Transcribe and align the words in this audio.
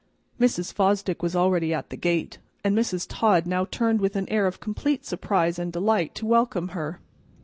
Mrs. 0.39 0.73
Fosdick 0.73 1.21
was 1.21 1.35
already 1.35 1.75
at 1.75 1.91
the 1.91 1.95
gate, 1.95 2.39
and 2.63 2.75
Mrs. 2.75 3.05
Todd 3.07 3.45
now 3.45 3.65
turned 3.65 4.01
with 4.01 4.15
an 4.15 4.27
air 4.29 4.47
of 4.47 4.59
complete 4.59 5.05
surprise 5.05 5.59
and 5.59 5.71
delight 5.71 6.15
to 6.15 6.25
welcome 6.25 6.69
her. 6.69 6.99